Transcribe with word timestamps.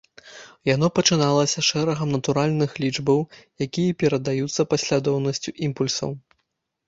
Яно 0.69 0.87
пачыналася 0.99 1.59
шэрагам 1.67 2.09
натуральных 2.17 2.71
лічбаў, 2.83 3.19
якія 3.65 3.97
перадаюцца 4.05 4.61
паслядоўнасцю 4.75 5.49
імпульсаў. 5.69 6.11